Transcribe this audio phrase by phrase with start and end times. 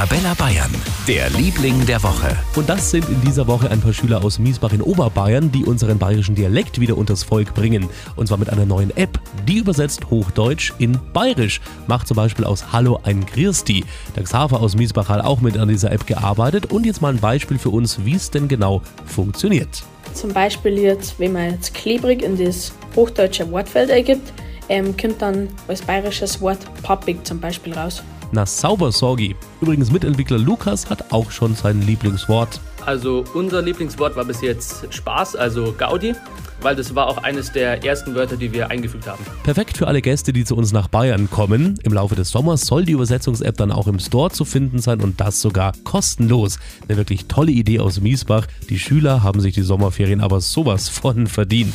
[0.00, 0.74] Arabella Bayern,
[1.06, 2.34] der Liebling der Woche.
[2.56, 5.98] Und das sind in dieser Woche ein paar Schüler aus Miesbach in Oberbayern, die unseren
[5.98, 7.86] bayerischen Dialekt wieder unters Volk bringen.
[8.16, 11.60] Und zwar mit einer neuen App, die übersetzt Hochdeutsch in Bayerisch.
[11.86, 13.84] Macht zum Beispiel aus Hallo ein Christi.
[14.16, 16.72] Der Xaver aus Miesbach hat auch mit an dieser App gearbeitet.
[16.72, 19.82] Und jetzt mal ein Beispiel für uns, wie es denn genau funktioniert.
[20.14, 24.32] Zum Beispiel jetzt, wenn man jetzt klebrig in das hochdeutsche Wortfeld ergibt,
[24.70, 28.02] ähm, kommt dann als bayerisches Wort pappig zum Beispiel raus.
[28.32, 29.34] Na sauber, Sorgi.
[29.60, 32.60] Übrigens, Mitentwickler Lukas hat auch schon sein Lieblingswort.
[32.86, 36.14] Also unser Lieblingswort war bis jetzt Spaß, also Gaudi,
[36.62, 39.24] weil das war auch eines der ersten Wörter, die wir eingefügt haben.
[39.42, 41.74] Perfekt für alle Gäste, die zu uns nach Bayern kommen.
[41.82, 45.20] Im Laufe des Sommers soll die Übersetzungs-App dann auch im Store zu finden sein und
[45.20, 46.60] das sogar kostenlos.
[46.88, 48.46] Eine wirklich tolle Idee aus Miesbach.
[48.68, 51.74] Die Schüler haben sich die Sommerferien aber sowas von verdient.